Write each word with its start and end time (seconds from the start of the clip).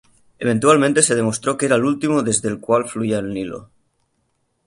Eventualmente 0.39 1.03
se 1.03 1.13
demostró 1.13 1.57
que 1.59 1.67
era 1.67 1.75
el 1.75 1.85
último 1.85 2.23
desde 2.23 2.49
el 2.49 2.59
cual 2.59 2.89
fluía 2.89 3.19
el 3.19 3.31
Nilo. 3.35 3.69